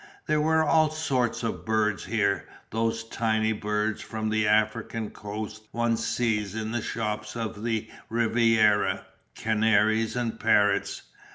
There 0.25 0.41
were 0.41 0.63
all 0.63 0.89
sorts 0.89 1.43
of 1.43 1.63
birds 1.63 2.05
here, 2.05 2.49
those 2.71 3.03
tiny 3.03 3.51
birds 3.53 4.01
from 4.01 4.29
the 4.29 4.47
African 4.47 5.11
coast 5.11 5.67
one 5.73 5.95
sees 5.95 6.55
in 6.55 6.71
the 6.71 6.81
shops 6.81 7.35
of 7.35 7.61
the 7.63 7.87
Riviera, 8.09 9.05
canaries 9.35 10.15
and 10.15 10.39
parrots. 10.39 11.03